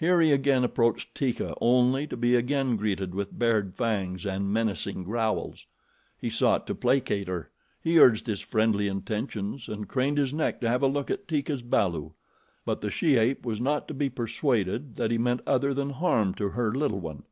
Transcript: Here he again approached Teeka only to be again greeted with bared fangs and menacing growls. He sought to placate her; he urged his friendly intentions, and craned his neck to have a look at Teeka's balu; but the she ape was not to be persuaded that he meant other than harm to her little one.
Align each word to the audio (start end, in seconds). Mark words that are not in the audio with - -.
Here 0.00 0.22
he 0.22 0.32
again 0.32 0.64
approached 0.64 1.14
Teeka 1.14 1.54
only 1.60 2.06
to 2.06 2.16
be 2.16 2.34
again 2.34 2.76
greeted 2.78 3.14
with 3.14 3.38
bared 3.38 3.74
fangs 3.74 4.24
and 4.24 4.50
menacing 4.50 5.04
growls. 5.04 5.66
He 6.16 6.30
sought 6.30 6.66
to 6.68 6.74
placate 6.74 7.28
her; 7.28 7.50
he 7.78 7.98
urged 8.00 8.26
his 8.26 8.40
friendly 8.40 8.88
intentions, 8.88 9.68
and 9.68 9.86
craned 9.86 10.16
his 10.16 10.32
neck 10.32 10.62
to 10.62 10.68
have 10.70 10.80
a 10.82 10.86
look 10.86 11.10
at 11.10 11.28
Teeka's 11.28 11.60
balu; 11.62 12.12
but 12.64 12.80
the 12.80 12.90
she 12.90 13.18
ape 13.18 13.44
was 13.44 13.60
not 13.60 13.86
to 13.88 13.92
be 13.92 14.08
persuaded 14.08 14.96
that 14.96 15.10
he 15.10 15.18
meant 15.18 15.42
other 15.46 15.74
than 15.74 15.90
harm 15.90 16.32
to 16.36 16.48
her 16.48 16.72
little 16.72 17.00
one. 17.00 17.24